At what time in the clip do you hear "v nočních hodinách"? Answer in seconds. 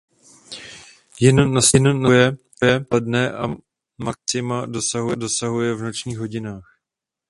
5.75-6.79